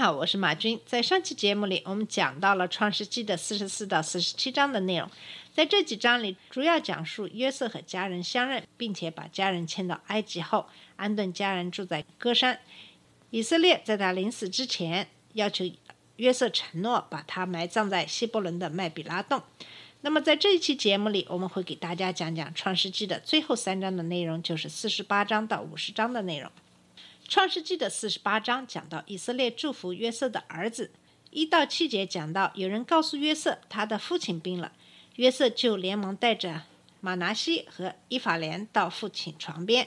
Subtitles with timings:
[0.00, 0.80] 好，我是马军。
[0.86, 5.06] 在上期节目里，我们讲到了创世纪的四十四到四十七章的内容。
[5.52, 10.64] 在这几章里，主要讲述约瑟和家人相认，并且把家人迁到埃及后，
[10.96, 12.60] 安顿家人住在歌山。
[13.28, 15.70] 以色列在他临死之前，要求
[16.16, 19.42] 约瑟承诺把他埋葬在希伯伦的麦比拉洞。
[20.00, 26.50] 那么，在这一期节目里，我们会给大家讲讲创世纪的最后三章的内容，就是四十八章到五十章的内容。
[27.30, 30.90] 创世纪的四十八章讲到以色列祝福约瑟的儿子，
[31.30, 34.72] 一到七节讲到有人告诉约瑟他的父亲病了，
[35.14, 36.62] 约瑟就连忙带着
[37.00, 39.86] 马拿西和伊法莲到父亲床边。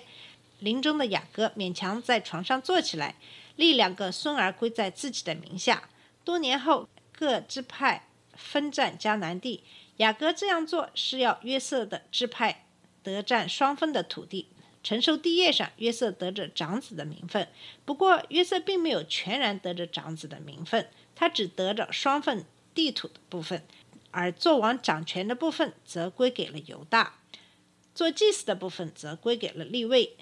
[0.59, 3.15] 临终的雅各勉强在床上坐起来，
[3.57, 5.89] 立两个孙儿归在自己的名下。
[6.23, 9.65] 多年后，各支派分占迦南地。
[9.97, 12.65] 雅各这样做是要约瑟的支派
[13.03, 14.47] 得占双分的土地。
[14.83, 17.47] 承受地业上，约瑟得着长子的名分。
[17.85, 22.45] 不过，约瑟并没有全然得着长子的名分，他只得着双份
[22.75, 23.63] 地土的部分，
[24.11, 27.19] 而做王掌权的部分则归给了犹大，
[27.95, 30.17] 做祭司的部分则归给了利位。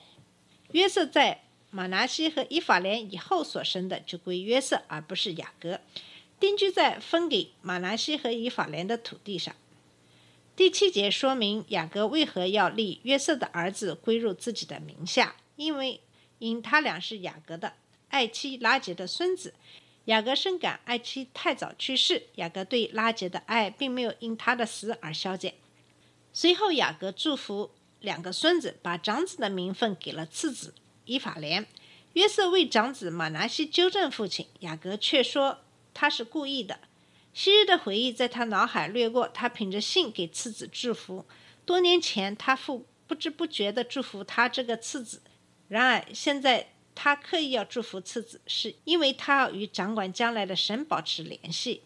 [0.74, 5.82] 约瑟在马拿西和以法莲以后所生的就归约瑟，而不是雅各，
[6.40, 9.56] 定居在分给马拿西和以法莲的土地上。
[10.56, 16.02] 第七节说明雅各为何要立约瑟的儿子归入自己的名下，因为
[16.40, 17.74] 因他俩是雅各的
[18.10, 19.54] 爱妻拉结的孙子。
[20.06, 25.54] 雅各深感爱妻太早去世，雅各对拉结的爱并没有因他的死而消减。
[26.34, 30.74] 随后，雅各祝福两个孙子，把长子的名分给了次子
[31.06, 31.68] 以法莲。
[32.14, 35.60] 约瑟为长子马拿西纠正父亲，雅各却说
[35.94, 36.80] 他是故意的。
[37.34, 41.26] 昔日的回忆在他脑海掠过，他凭着信给次子祝福。
[41.66, 45.22] 多年前，他父不知不觉地祝福他这个次子，
[45.70, 51.84] 然而现在他刻意要祝福次子，是因为他要与掌管将来的神保持联系。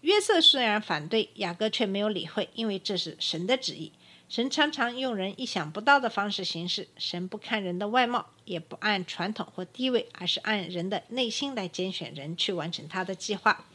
[0.00, 3.92] 约瑟虽然反对，雅各却没有理会，因为这是神的旨意。
[4.28, 6.88] 神常常用人意想不到的方式行事。
[6.96, 13.66] 神不看人的外貌，也不按传统或地位，而是按人的内心来拣选人去完成他的计划。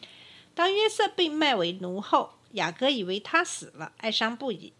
[0.57, 4.73] 当约瑟被卖为奴后，雅各以为他死了，哀伤不已。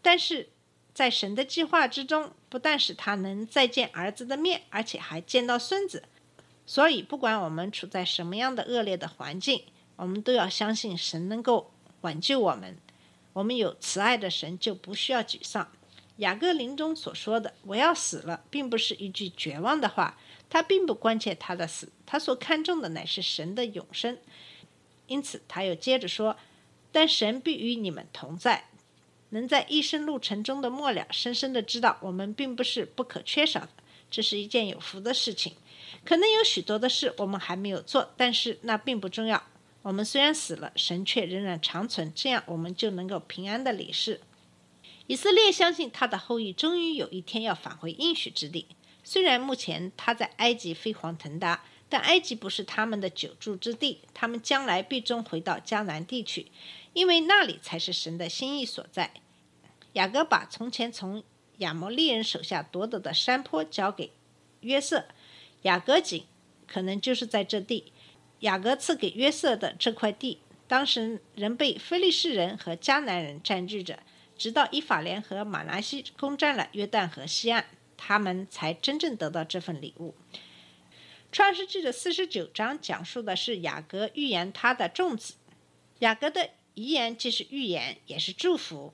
[0.00, 0.48] 但是
[0.94, 6.04] 在神的计划之中，不但使他能再见儿子的面，而且还见到孙子。
[6.64, 9.64] 所以，不管我们处在什么样的恶劣的环境，
[9.96, 12.78] 我们都要相信神能够挽救我们。
[13.34, 15.70] 我们有慈爱的神，就不需要沮丧。
[16.16, 20.18] 雅各临终所说的“我要死了”，并不是一句绝望的话。
[20.48, 24.16] 他并不关切他的死，他所看重的乃是神的永生。
[25.12, 26.38] 因此，他又接着说
[26.90, 28.70] ：“但神必与你们同在，
[29.28, 33.68] 能在一生路程中的末了，深深的知道我们并不是不可缺少的，
[34.10, 35.52] 这是一件有福的事情。
[36.02, 39.42] 可能有许多的事我们还没有做，但是那并不重要。
[39.82, 44.22] 我们虽然死了，神却仍然长存，这样我们就能够平安的离世。
[45.08, 48.68] 以色列相信他的后裔终于有一天要返回应许之地。
[49.04, 51.62] 虽然目前他在埃及飞黄腾达。”
[51.92, 56.46] 但埃及不是他们的久住之地，他们将来必终回到迦南地区，
[56.94, 59.12] 因为那里才是神的心意所在。
[59.92, 61.22] 雅各把从前从
[61.58, 64.10] 亚摩利人手下夺得的山坡交给
[64.60, 65.04] 约瑟，
[65.64, 66.24] 雅各井
[66.66, 67.92] 可能就是在这地。
[68.40, 73.98] 雅各赐给约瑟的这块地，当时仍被非利士人和迦南人占据着，
[74.38, 77.66] 直到以法莲和马拿西攻占了约旦河西岸，
[77.98, 80.14] 他们才真正得到这份礼物。
[81.32, 85.32] 创世纪的四十九章讲述的是雅各预言他的众子。
[86.00, 88.92] 雅各的遗言既是预言，也是祝福。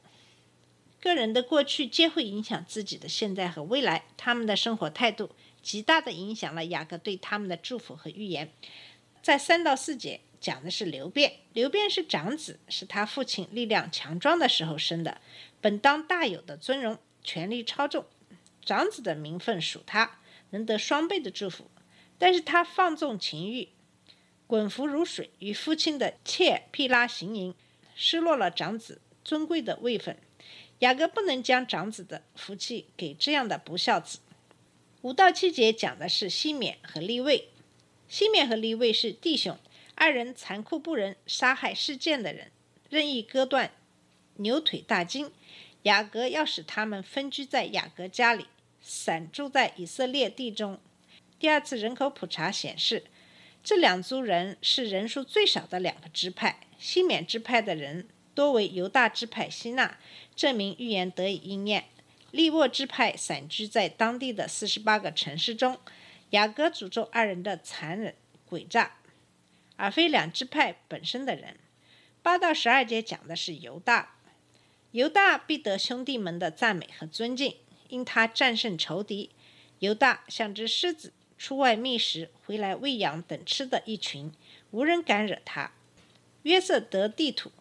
[1.00, 5.30] 个人的过去皆会影响自己的现在和未来，他们的生活态度
[5.62, 8.52] 极大的影响了雅各对他们的祝福和预言。
[9.20, 15.20] 在三到四节讲的是流变，流变是长子，是他父亲力量强壮的时候生的，
[15.60, 18.04] 本当大有的尊荣，权力超重，
[18.64, 20.20] 长子的名分属他，
[20.50, 21.68] 能得双倍的祝福。
[22.18, 23.68] 但是他放纵情欲，
[24.46, 27.54] 滚浮如水，与父亲的妾毗拉行淫，
[27.94, 30.18] 失落了长子尊贵的位分。
[30.80, 34.18] 雅各不能将长子的福气给这样的不孝子。
[35.02, 37.48] 五到七节讲的是西缅和利位，
[38.08, 39.58] 西缅和利位是弟兄，
[39.94, 42.50] 二人残酷不仁，杀害事件的人，
[42.88, 43.72] 任意割断
[44.36, 45.30] 牛腿大筋。
[45.82, 48.46] 雅各要使他们分居在雅各家里，
[48.80, 50.80] 散住在以色列地中。
[51.38, 53.04] 第二次人口普查显示，
[53.62, 56.60] 这两族人是人数最少的两个支派。
[56.78, 59.98] 西缅支派的人多为犹大支派吸纳，
[60.34, 61.84] 证明预言得以应验。
[62.32, 65.78] 利沃支派散居在当地的四十八个城市中。
[66.30, 68.14] 雅各诅咒二人的残忍
[68.50, 68.96] 诡诈。
[69.76, 71.56] 而非两支派本身的人。
[72.20, 74.16] 八到十二节讲的是犹大，
[74.90, 77.56] 犹大必得兄弟们的赞美和尊敬，
[77.88, 79.30] 因他战胜仇敌。
[79.78, 84.32] 犹大像只狮子出外觅食，回来喂养等吃的一群，
[84.72, 85.72] 无人敢惹他。
[86.42, 87.52] 约瑟得地土，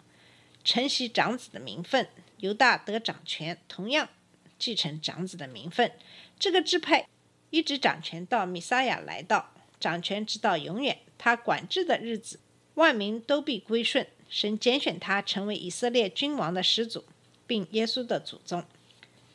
[0.64, 2.06] 承袭长子的名分；
[2.38, 4.10] 犹大得掌权，同样
[4.58, 5.92] 继承长子的名分。
[6.40, 7.08] 这个支派
[7.52, 9.54] 一直掌权到米撒亚来到。
[9.80, 12.40] 掌权直到永远，他管制的日子，
[12.74, 14.08] 万民都必归顺。
[14.28, 17.06] 神拣选他成为以色列君王的始祖，
[17.46, 18.66] 并耶稣的祖宗。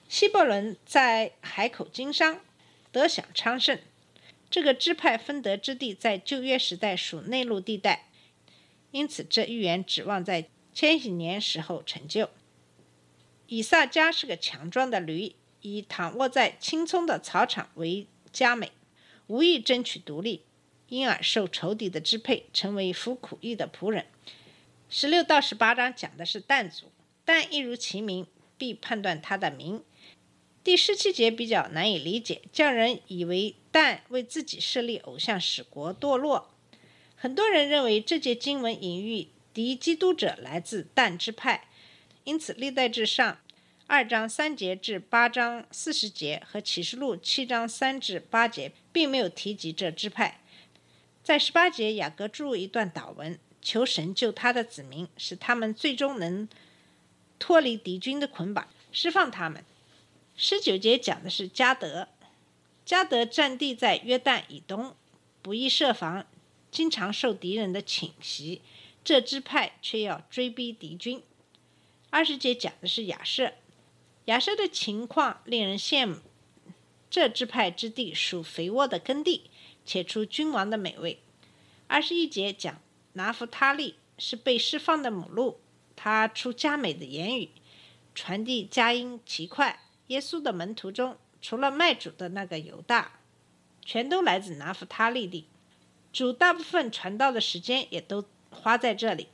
[0.08, 2.40] 希伯伦在海口经商，
[2.90, 3.78] 得享昌盛。
[4.52, 8.10] 这个支派分得之地在旧约时代属内陆地带，
[8.90, 12.28] 因此这预言指望在千禧年时候成就。
[13.46, 18.72] 以撒加是个强壮的驴，以躺卧在青葱的草场为佳美。
[19.26, 20.42] 无意争取独立，
[20.90, 24.04] 因而受仇敌的支配，成为服苦役的仆人。
[24.90, 26.92] 十六到十八章讲的是但族，
[27.24, 28.26] 但一如其名，
[28.58, 29.82] 必判断他的名。
[30.62, 36.54] 第十七节比较难以理解，叫人以为但为自己设立偶像，使国堕落。
[37.16, 41.66] 很多人认为这节经文隐喻敌基督者来自但支派，
[42.22, 43.38] 因此历代至上。
[43.88, 50.40] 二章三节至八章四十节和启示录七章三至八节并没有提及这支派。
[51.22, 56.48] 在十八节，雅各注入一段祷文，求神救他的子民，使他们最终能
[57.38, 59.62] 脱离敌军的捆绑，释放他们。
[60.34, 62.08] 十九节讲的是加德，
[62.92, 64.94] 加德占地在约旦以东，
[65.40, 66.26] 不易设防，
[66.70, 68.60] 经常受敌人的侵袭。
[69.02, 71.22] 这支派却要追逼敌军。
[72.10, 73.54] 二十节讲的是亚瑟。
[74.26, 76.16] 亚瑟的情况令人羡慕。
[77.08, 79.48] 这支派之地属肥沃的耕地，
[79.86, 81.22] 且出君王的美味。
[81.86, 82.78] 二十一节讲
[83.14, 85.58] 拿弗他利是被释放的母鹿，
[85.96, 87.48] 他出佳美的言语，
[88.14, 89.80] 传递佳音奇快。
[90.08, 93.18] 耶稣的门徒中，除了卖主的那个犹大，
[93.84, 95.48] 全都来自拿弗他利地。
[96.12, 99.28] 主大部分传道的时间也都花在这里。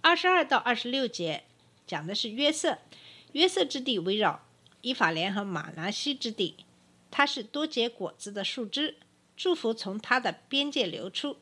[0.00, 1.44] 二十二到二十六节
[1.86, 2.78] 讲的是约瑟。
[3.32, 4.46] 约瑟之地围绕
[4.80, 6.56] 以法莲和马拿西之地，
[7.10, 8.96] 它是多结果子的树枝，
[9.36, 11.36] 祝福从它的边界流出，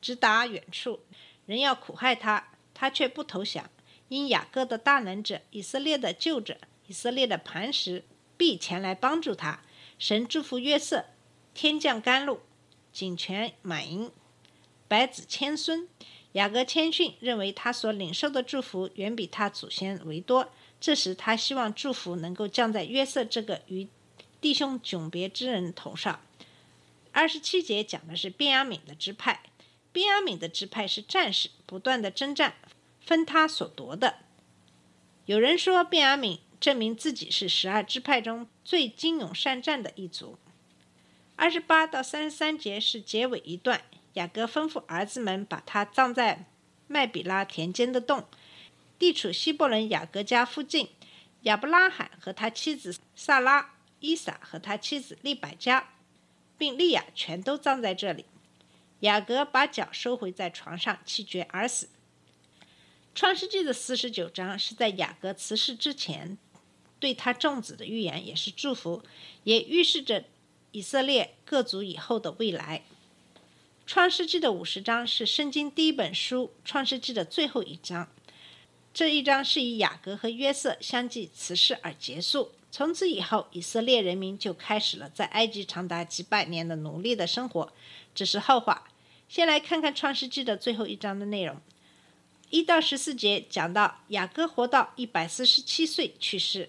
[0.00, 1.00] 直达远处。
[1.44, 3.68] 人要苦害他，他却不投降。
[4.08, 6.56] 因雅各的大能者、以色列的救者、
[6.86, 8.04] 以色列的磐石
[8.40, 9.60] 必前来帮助他。
[9.98, 11.04] 神祝福约瑟，
[11.52, 12.40] 天降甘露，
[12.90, 14.10] 井泉满盈，
[14.88, 15.86] 百子千孙。
[16.32, 20.48] 雅各谦逊，认为他所领受的祝福远比他祖先为多。
[20.80, 23.86] 这时，他希望祝福能够降在约瑟这个与
[24.40, 26.22] 弟兄迥别之人头上。
[27.12, 29.42] 二十七节讲的是便雅敏的支派，
[29.92, 32.54] 便雅敏的支派是战士，不断的征战，
[33.02, 34.20] 分他所夺的。
[35.26, 40.38] 有人说，便雅敏证明自己是十二支派中最精勇善战的一族。
[41.36, 46.44] 二十八到三十三节是结尾一段，雅各吩咐儿子们把他葬在
[46.86, 48.26] 麦比拉田间的洞。
[48.98, 50.90] 地处希伯伦雅各家附近，
[51.44, 55.94] 亚伯拉罕和他妻子萨拉、伊撒和他妻子利百加，
[56.58, 58.26] 并利亚全都葬在这里。
[59.00, 61.88] 雅各把脚收回在床上，气绝而死。
[63.14, 66.36] 创世纪的四十九章是在雅各辞世之前
[67.00, 69.02] 对他众子的预言，也是祝福，
[69.42, 70.24] 也预示着
[70.70, 72.84] 以色列各族以后的未来。
[73.86, 78.08] 创世纪的五十章是圣经第一本书《创世纪》的最后一章。
[78.94, 82.52] 这一章是以雅各和约瑟相继辞世而结束。
[82.70, 87.72] 从此以后，以色列人民就开始了在埃及长达几百年的奴隶的生活。
[88.14, 88.88] 这是后话。
[89.28, 91.56] 先来看看创世纪的最后一章的内容。
[92.50, 96.68] 一到十四节讲到雅各活到一百四十七岁去世，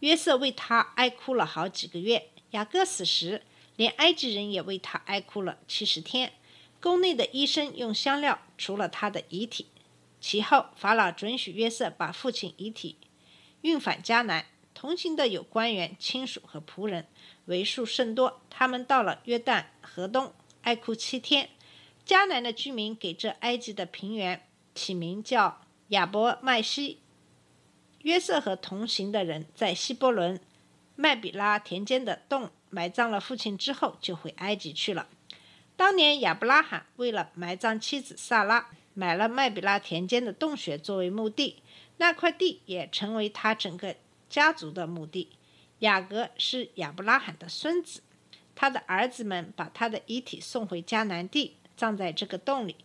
[0.00, 2.28] 约瑟为他哀哭了好几个月。
[2.50, 3.42] 雅各死时，
[3.76, 6.32] 连埃及人也为他哀哭了七十天。
[6.80, 9.66] 宫内的医生用香料除了他的遗体。
[10.20, 12.96] 其后，法老准许约瑟把父亲遗体
[13.62, 14.46] 运返迦南。
[14.74, 17.06] 同行的有官员、亲属和仆人，
[17.46, 18.42] 为数甚多。
[18.50, 21.48] 他们到了约旦河东，哀哭七天。
[22.06, 27.00] 迦南的居民给这埃及的平原起名叫亚伯麦西。
[28.06, 30.38] 约瑟和同行的人在希伯伦
[30.94, 35.08] 麦比拉田间的洞埋葬了父亲之后，就回埃及去了。
[35.76, 41.64] 当年亚伯拉罕为了埋葬妻子萨拉，买了麦比拉田间的洞穴作为墓地，
[41.96, 43.96] 那块地也成为他整个
[44.30, 45.30] 家族的墓地。
[45.80, 48.02] 雅各是亚伯拉罕的孙子，
[48.54, 52.76] 他的儿子们把他的遗体送回迦南地，葬在这个洞里。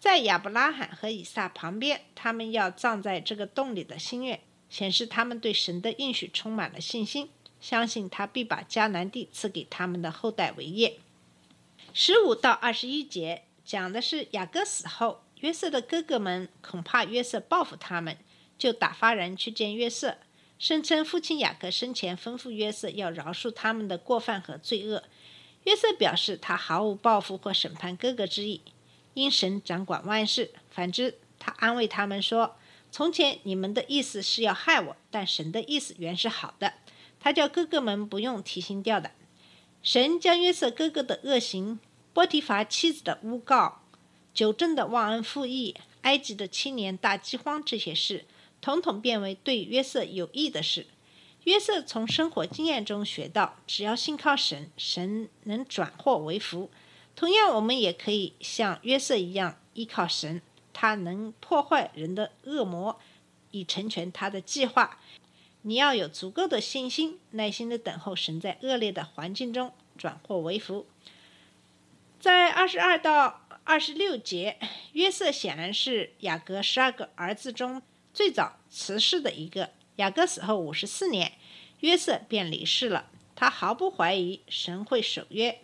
[0.00, 4.40] 在亚伯拉罕和以撒旁边，他们要葬在这个洞里的心愿。
[4.74, 10.98] 显示他们对神的应许充满了信心，相信他必把迦南地赐给他们的后代为业。
[11.92, 18.18] 十五到二十一节讲的是雅各死后，约瑟的哥哥们恐怕约瑟报复他们，
[18.58, 20.16] 就打发人去见约瑟，
[20.58, 25.04] 声称父亲雅各生前吩咐约瑟要饶恕他们的过犯和罪恶。
[25.62, 28.60] 约瑟表示他毫无报复或审判哥哥之意，
[29.14, 30.50] 因神掌管万事。
[30.68, 32.56] 反之，他安慰他们说。
[32.96, 36.74] 从前你们的意思是要害我，但神的意思原是好的。
[37.18, 39.12] 他叫哥哥们不用提心吊胆。
[39.82, 41.80] 神将约瑟哥哥的恶行、
[42.12, 43.80] 波提乏妻子的诬告、
[44.32, 48.26] 久正的忘恩负义、埃及的七年大饥荒这些事，
[48.60, 50.86] 统统变为对约瑟有益的事。
[51.42, 56.70] 约瑟从生活经验中学到，只要信靠神，神能转祸为福。
[57.16, 60.40] 同样，我们也可以像约瑟一样依靠神。
[60.74, 63.00] 他能破坏人的恶魔，
[63.52, 65.00] 以成全他的计划。
[65.62, 70.86] 你要有足够的信心，耐心的等候神在恶劣的环境中转祸为福。
[72.20, 74.58] 在二十二到二十六节，
[74.92, 77.80] 约瑟显然是雅各十二个儿子中
[78.12, 79.70] 最早辞世的一个。
[79.96, 81.32] 雅各死后五十四年，
[81.80, 83.10] 约瑟便离世了。
[83.36, 85.60] 他毫不怀疑神会守约，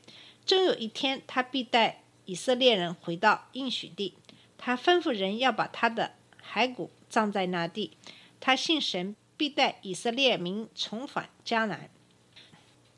[0.46, 4.14] 终有一天他必带以色列人回到应许地。
[4.62, 6.12] 他吩咐人要把他的
[6.52, 7.96] 骸骨葬在那地。
[8.38, 11.88] 他信神必带以色列民重返迦南。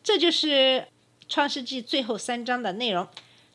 [0.03, 0.89] 这就是
[1.29, 3.07] 创世纪最后三章的内容。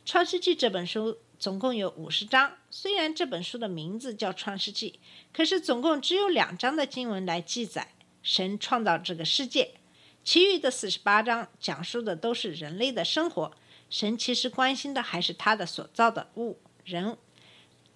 [0.05, 2.53] 创世纪这本书总共有五十章。
[2.71, 5.01] 虽然这本书的名字叫创世纪，
[5.33, 9.73] 可是总共只有两章的经文来记载神创造这个世界，
[10.23, 13.51] 其余的四十八章讲述的都是人类的生活。
[13.89, 17.17] 神其实关心的还是他的所造的物人。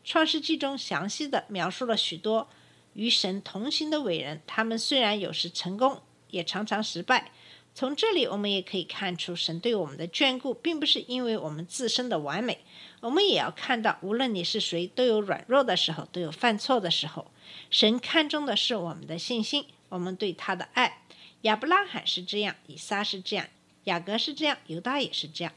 [0.04, 2.48] 创世纪中详细的描述了许多
[2.94, 7.32] 与神同行的伟人，他们虽然有时成功，也常常失败。
[7.74, 12.66] 从这里我们也可以看出，神对我们的眷顾，并不是因为我们自身的完美。
[13.00, 17.32] 我们也要看到，无论你是谁，都有软弱的时候，都有犯错的时候。
[17.70, 21.04] 神看重的是我们的信心，我们对他的爱。
[21.44, 23.48] 亚伯拉罕是这样，以撒是这样，
[23.86, 25.54] 雅各是这样，犹大也是这样。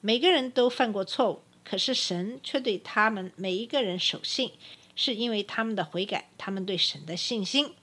[0.00, 1.42] 每个人都犯过错误。
[1.70, 4.50] 可是神却对他们每一个人守信，
[4.96, 7.74] 是因为他们的悔改，他们对神的信心。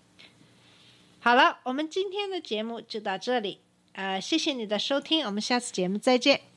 [1.21, 3.61] 好了，我们今天的节目就到这里，
[3.93, 6.56] 呃，谢谢你的收听，我们下次节目再见。